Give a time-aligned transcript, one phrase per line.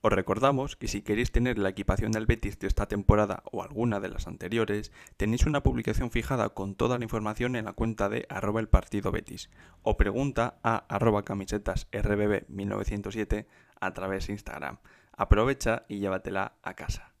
[0.00, 3.98] Os recordamos que si queréis tener la equipación del Betis de esta temporada o alguna
[3.98, 8.24] de las anteriores, tenéis una publicación fijada con toda la información en la cuenta de
[8.28, 9.50] arroba el partido Betis
[9.82, 13.48] o pregunta a arroba camisetas rbb 1907
[13.80, 14.78] a través de Instagram.
[15.12, 17.17] Aprovecha y llévatela a casa.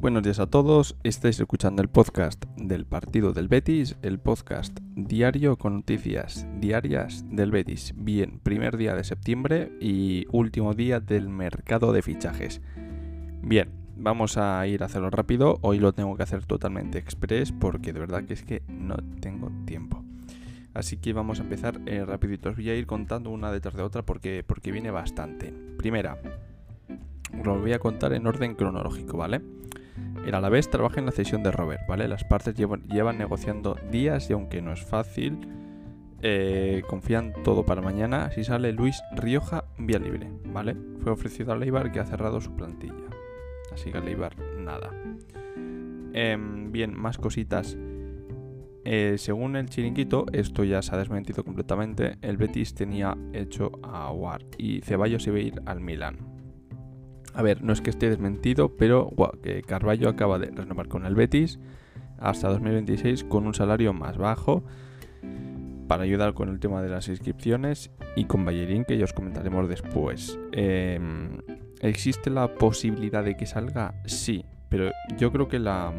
[0.00, 5.58] Buenos días a todos, estáis escuchando el podcast del partido del Betis, el podcast diario
[5.58, 7.94] con noticias diarias del Betis.
[7.96, 12.60] Bien, primer día de septiembre y último día del mercado de fichajes.
[13.42, 17.92] Bien, vamos a ir a hacerlo rápido, hoy lo tengo que hacer totalmente express porque
[17.92, 20.04] de verdad que es que no tengo tiempo.
[20.74, 23.82] Así que vamos a empezar eh, rapidito, os voy a ir contando una detrás de
[23.82, 25.52] otra porque, porque viene bastante.
[25.76, 26.18] Primera,
[27.42, 29.42] lo voy a contar en orden cronológico, ¿vale?
[30.28, 32.06] El Alavés trabaja en la cesión de Robert, ¿vale?
[32.06, 35.38] Las partes llevan, negociando días y aunque no es fácil,
[36.20, 38.26] eh, confían todo para mañana.
[38.26, 40.76] Así sale Luis Rioja vía libre, ¿vale?
[41.00, 43.08] Fue ofrecido a Leibar que ha cerrado su plantilla.
[43.72, 44.90] Así que Leibar nada.
[46.12, 47.78] Em, bien, más cositas.
[48.84, 52.18] Eh, según el chiringuito, esto ya se ha desmentido completamente.
[52.20, 56.27] El Betis tenía hecho a War y Ceballos iba a ir al Milan.
[57.38, 59.12] A ver, no es que esté desmentido, pero
[59.44, 61.60] que Carballo acaba de renovar con el Betis
[62.18, 64.64] hasta 2026 con un salario más bajo
[65.86, 69.68] para ayudar con el tema de las inscripciones y con Ballerín que ya os comentaremos
[69.68, 70.36] después.
[70.50, 71.38] Em,
[71.80, 73.94] ¿Existe la posibilidad de que salga?
[74.04, 75.92] Sí, pero yo creo que la...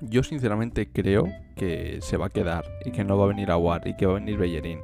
[0.00, 3.58] Yo sinceramente creo que se va a quedar y que no va a venir a
[3.58, 4.80] War y que va a venir Bellerín.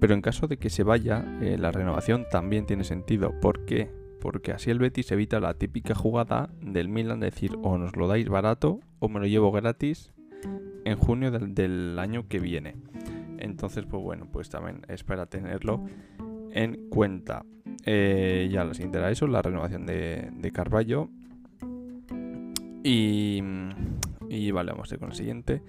[0.00, 3.32] Pero en caso de que se vaya, eh, la renovación también tiene sentido.
[3.40, 3.88] ¿Por qué?
[4.20, 8.08] Porque así el Betis evita la típica jugada del Milan de decir o nos lo
[8.08, 10.12] dais barato o me lo llevo gratis
[10.84, 12.76] en junio del, año que viene.
[13.38, 15.84] Entonces, pues bueno, pues también es para tenerlo
[16.52, 17.44] en cuenta.
[17.84, 21.08] Eh, ya la siguiente era eso, la renovación de, de Carballo.
[22.84, 23.42] Y,
[24.28, 25.62] y vale, vamos a ir con el siguiente.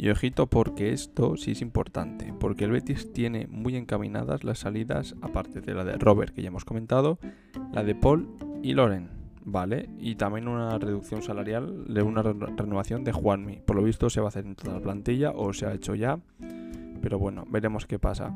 [0.00, 5.14] Y ojito porque esto sí es importante, porque el Betis tiene muy encaminadas las salidas,
[5.20, 7.18] aparte de la de Robert que ya hemos comentado,
[7.70, 8.26] la de Paul
[8.62, 9.10] y Loren,
[9.44, 9.90] ¿vale?
[9.98, 13.60] Y también una reducción salarial de una renovación de Juanmi.
[13.66, 15.94] Por lo visto se va a hacer en toda la plantilla o se ha hecho
[15.94, 16.18] ya,
[17.02, 18.34] pero bueno, veremos qué pasa.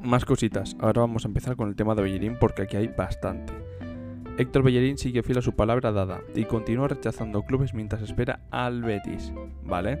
[0.00, 3.59] Más cositas, ahora vamos a empezar con el tema de Bellerín porque aquí hay bastante.
[4.40, 8.80] Héctor Bellerín sigue fiel a su palabra dada y continúa rechazando clubes mientras espera al
[8.80, 9.34] Betis,
[9.64, 9.98] ¿vale?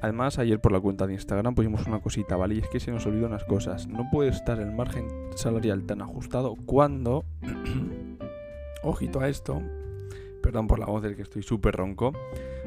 [0.00, 2.54] Además, ayer por la cuenta de Instagram pusimos una cosita, ¿vale?
[2.54, 3.86] Y es que se nos olvidó unas cosas.
[3.86, 7.26] No puede estar el margen salarial tan ajustado cuando...
[8.82, 9.60] Ojito a esto.
[10.42, 12.14] Perdón por la voz del que estoy súper ronco.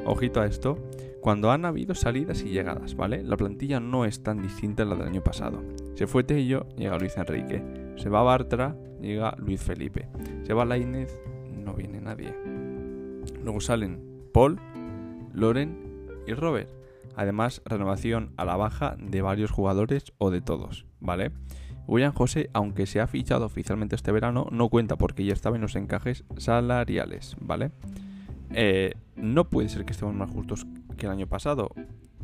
[0.06, 0.78] Ojito a esto.
[1.22, 3.24] Cuando han habido salidas y llegadas, ¿vale?
[3.24, 5.64] La plantilla no es tan distinta a la del año pasado.
[5.96, 7.83] Se fue Tello, llega Luis Enrique.
[7.96, 10.08] Se va Bartra, llega Luis Felipe.
[10.44, 11.20] Se va Lainez,
[11.52, 12.34] no viene nadie.
[13.44, 14.02] Luego salen
[14.34, 14.60] Paul,
[15.34, 16.70] Loren y Robert.
[17.16, 21.32] Además, renovación a la baja de varios jugadores o de todos, ¿vale?
[21.86, 25.62] William José, aunque se ha fichado oficialmente este verano, no cuenta porque ya estaba en
[25.62, 27.72] los encajes salariales, ¿vale?
[28.52, 30.66] Eh, no puede ser que estemos más justos
[30.98, 31.72] que el año pasado,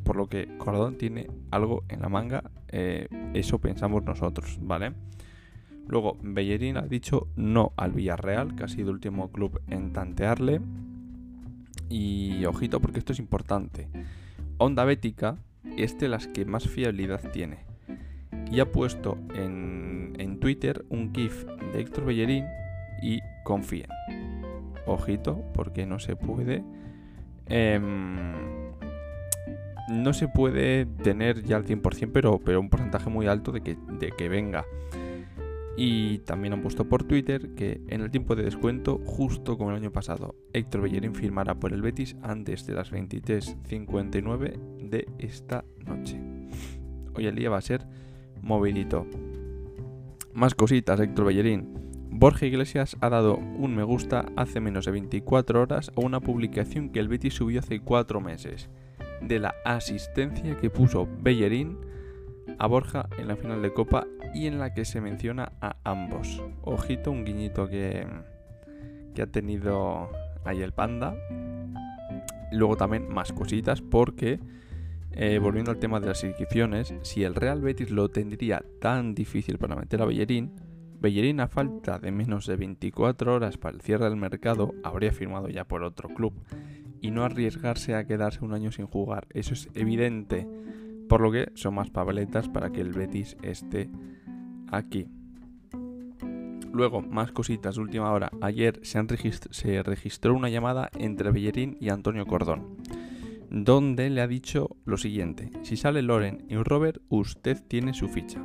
[0.04, 4.94] por lo que Cordón tiene algo en la manga, eh, eso pensamos nosotros, ¿vale?
[5.90, 10.62] Luego, Bellerín ha dicho no al Villarreal, que ha sido el último club en tantearle.
[11.90, 13.88] Y ojito, porque esto es importante.
[14.60, 15.38] Onda Bética
[15.78, 17.66] es de las que más fiabilidad tiene.
[18.52, 22.46] Y ha puesto en, en Twitter un GIF de Héctor Bellerín
[23.02, 23.90] y confíen.
[24.86, 26.64] Ojito, porque no se puede.
[27.48, 28.36] Em,
[29.90, 33.76] no se puede tener ya al 100%, pero, pero un porcentaje muy alto de que,
[34.00, 34.66] de que venga.
[35.82, 39.78] Y también han puesto por Twitter que en el tiempo de descuento, justo como el
[39.78, 46.20] año pasado, Héctor Bellerín firmará por el Betis antes de las 23.59 de esta noche.
[47.16, 47.88] Hoy el día va a ser
[48.42, 49.08] movidito.
[50.34, 51.70] Más cositas, Héctor Bellerín.
[52.10, 56.90] Borja Iglesias ha dado un me gusta hace menos de 24 horas a una publicación
[56.90, 58.70] que el Betis subió hace 4 meses,
[59.22, 61.78] de la asistencia que puso Bellerín
[62.58, 66.42] a Borja en la final de Copa y en la que se menciona a ambos.
[66.62, 68.06] Ojito, un guiñito que,
[69.14, 70.10] que ha tenido
[70.46, 71.16] ahí el panda.
[72.52, 74.40] Luego también más cositas porque,
[75.12, 79.58] eh, volviendo al tema de las inscripciones, si el Real Betis lo tendría tan difícil
[79.58, 80.52] para meter a Bellerín,
[81.00, 85.48] Bellerín a falta de menos de 24 horas para el cierre del mercado habría firmado
[85.48, 86.34] ya por otro club.
[87.02, 89.26] y no arriesgarse a quedarse un año sin jugar.
[89.30, 90.46] Eso es evidente.
[91.08, 93.90] Por lo que son más paveletas para que el Betis esté
[94.72, 95.08] aquí.
[96.72, 98.32] Luego, más cositas, última hora.
[98.42, 102.78] Ayer se, registró una llamada entre Bellerín y Antonio Cordón,
[103.50, 108.42] donde le ha dicho lo siguiente: si sale Loren y Robert, usted tiene su ficha.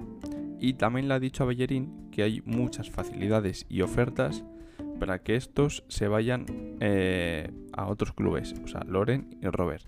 [0.59, 4.45] Y también le ha dicho a Bellerín que hay muchas facilidades y ofertas
[4.99, 6.47] para que estos se vayan
[6.81, 9.85] eh, a otros clubes, o sea, Loren y Robert.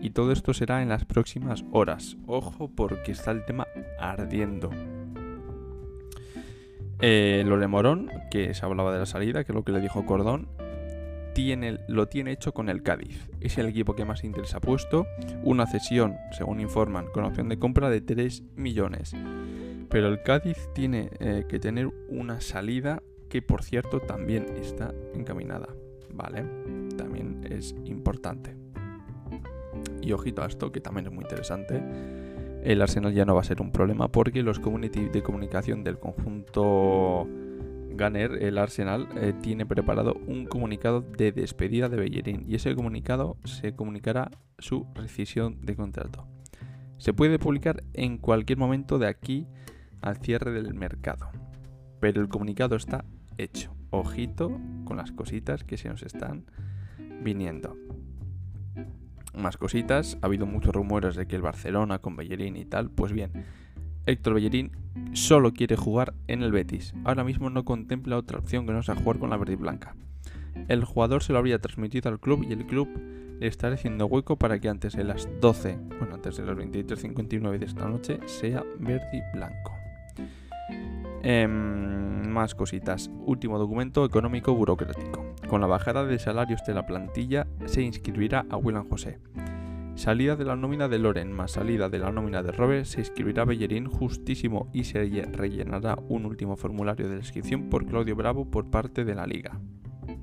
[0.00, 2.16] Y todo esto será en las próximas horas.
[2.26, 3.68] Ojo porque está el tema
[4.00, 4.70] ardiendo.
[7.04, 10.06] Eh, Loren Morón, que se hablaba de la salida, que es lo que le dijo
[10.06, 10.48] Cordón,
[11.34, 13.28] tiene, lo tiene hecho con el Cádiz.
[13.40, 15.06] Es el equipo que más interés ha puesto.
[15.42, 19.16] Una cesión, según informan, con opción de compra de 3 millones.
[19.88, 25.68] Pero el Cádiz tiene eh, que tener una salida que por cierto también está encaminada,
[26.14, 26.44] ¿vale?
[26.96, 28.56] También es importante.
[30.02, 31.82] Y ojito a esto, que también es muy interesante.
[32.62, 35.98] El Arsenal ya no va a ser un problema porque los community de comunicación del
[35.98, 37.26] conjunto
[37.90, 43.36] Gunner, el Arsenal, eh, tiene preparado un comunicado de despedida de Bellerín y ese comunicado
[43.44, 46.28] se comunicará su rescisión de contrato.
[46.98, 49.48] Se puede publicar en cualquier momento de aquí
[50.00, 51.30] al cierre del mercado,
[51.98, 53.04] pero el comunicado está
[53.38, 53.74] hecho.
[53.90, 56.46] Ojito con las cositas que se nos están
[57.22, 57.76] viniendo.
[59.34, 63.12] Más cositas, ha habido muchos rumores de que el Barcelona con Bellerín y tal, pues
[63.12, 63.30] bien,
[64.06, 64.72] Héctor Bellerín
[65.12, 66.94] solo quiere jugar en el Betis.
[67.04, 69.94] Ahora mismo no contempla otra opción que no sea jugar con la verde y blanca.
[70.68, 72.88] El jugador se lo habría transmitido al club y el club
[73.40, 77.58] le estará haciendo hueco para que antes de las 12, bueno, antes de las 23.59
[77.58, 79.72] de esta noche, sea verde y blanco.
[81.22, 83.10] Em, más cositas.
[83.24, 85.21] Último documento económico burocrático.
[85.52, 89.18] Con la bajada de salarios de la plantilla se inscribirá a William José.
[89.96, 93.44] Salida de la nómina de Loren más salida de la nómina de Robert se inscribirá
[93.44, 99.04] Bellerín justísimo y se rellenará un último formulario de inscripción por Claudio Bravo por parte
[99.04, 99.60] de la liga.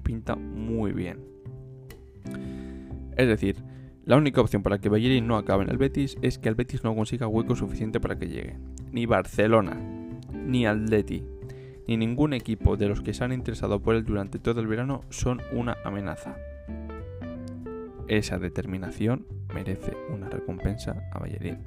[0.01, 1.19] Pinta muy bien.
[3.15, 3.57] Es decir,
[4.05, 6.83] la única opción para que Bellerín no acabe en el Betis es que el Betis
[6.83, 8.57] no consiga hueco suficiente para que llegue.
[8.91, 9.77] Ni Barcelona,
[10.33, 11.23] ni Atleti,
[11.89, 15.01] ni ningún equipo de los que se han interesado por él durante todo el verano
[15.09, 16.35] son una amenaza.
[18.07, 19.25] Esa determinación
[19.55, 21.57] merece una recompensa a Ballerín.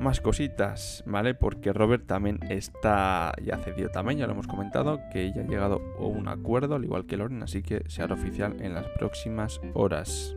[0.00, 1.34] Más cositas, ¿vale?
[1.34, 5.82] Porque Robert también está, ya cedido también, ya lo hemos comentado, que ya ha llegado
[5.98, 9.60] a un acuerdo, al igual que Loren, así que se hará oficial en las próximas
[9.74, 10.34] horas.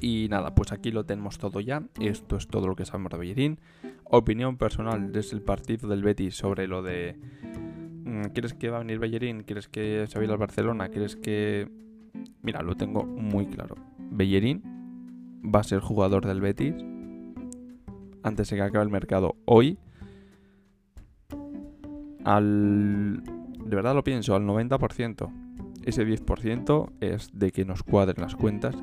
[0.00, 1.82] Y nada, pues aquí lo tenemos todo ya.
[2.00, 3.58] Esto es todo lo que sabemos de Bellerín.
[4.04, 7.16] Opinión personal desde el partido del Betis sobre lo de...
[8.04, 9.42] Mm, ¿Quieres que va a venir Bellerín?
[9.42, 10.88] ¿Quieres que se vaya al Barcelona?
[10.88, 11.68] ¿Quieres que...?
[12.42, 13.74] Mira, lo tengo muy claro.
[14.10, 14.62] Bellerín
[15.44, 16.74] va a ser jugador del Betis
[18.22, 19.78] antes de que acabe el mercado hoy.
[22.24, 23.22] Al...
[23.22, 25.30] De verdad lo pienso, al 90%.
[25.84, 28.76] Ese 10% es de que nos cuadren las cuentas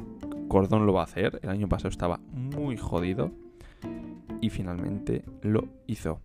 [0.55, 1.37] Cordón lo va a hacer.
[1.43, 3.33] El año pasado estaba muy jodido.
[4.39, 6.21] Y finalmente lo hizo.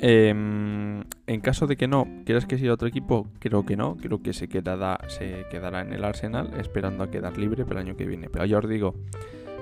[0.00, 3.28] Em, en caso de que no, ¿quieres que siga otro equipo?
[3.40, 3.98] Creo que no.
[3.98, 7.88] Creo que se quedará, se quedará en el Arsenal esperando a quedar libre para el
[7.88, 8.30] año que viene.
[8.30, 8.94] Pero ya os digo,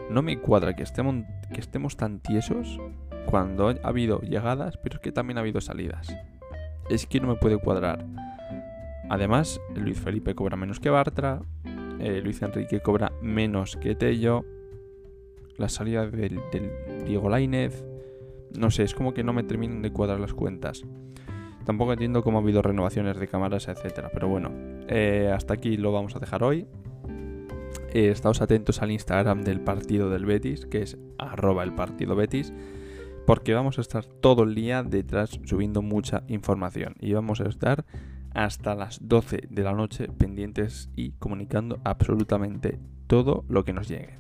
[0.08, 2.80] no me cuadra que estemos, que estemos tan tiesos
[3.24, 6.16] cuando ha habido llegadas, pero es que también ha habido salidas.
[6.90, 8.06] Es que no me puede cuadrar.
[9.08, 11.42] Además, Luis Felipe cobra menos que Bartra,
[11.98, 14.44] eh, Luis Enrique cobra menos que Tello.
[15.56, 16.40] La salida del,
[17.06, 17.84] Diego Lainez.
[18.58, 20.84] No sé, es como que no me terminan de cuadrar las cuentas.
[21.64, 24.10] Tampoco entiendo cómo ha habido renovaciones de cámaras, etcétera.
[24.12, 24.50] Pero bueno,
[24.88, 26.66] eh, hasta aquí lo vamos a dejar hoy.
[27.92, 32.52] Eh, estáos atentos al Instagram del partido del Betis, que es arroba el partido Betis,
[33.26, 36.94] porque vamos a estar todo el día detrás subiendo mucha información.
[37.00, 37.84] Y vamos a estar
[38.36, 44.18] hasta las 12 de la noche pendientes y comunicando absolutamente todo lo que nos llegue.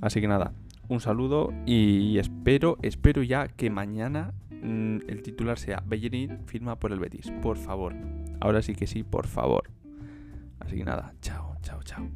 [0.00, 0.54] Así que nada,
[0.88, 6.92] un saludo y espero, espero ya que mañana mm, el titular sea Bellerín firma por
[6.92, 7.94] el Betis, por favor.
[8.40, 9.70] Ahora sí que sí, por favor.
[10.58, 12.08] Así que nada, chao, chao, chao.